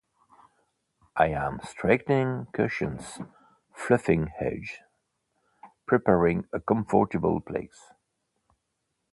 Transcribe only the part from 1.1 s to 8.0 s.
I am straightening cushions, fluffing edges, preparing a comfortable place.